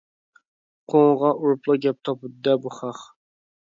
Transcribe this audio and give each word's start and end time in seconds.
قوڭىغا 0.93 1.31
ئۇرۇپلا 1.35 1.77
گەپ 1.85 2.01
تاپىدۇ 2.09 2.39
دە 2.49 2.57
بۇ 2.65 2.77
خەق! 2.79 3.05